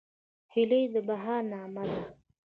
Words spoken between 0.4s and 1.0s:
هیلۍ د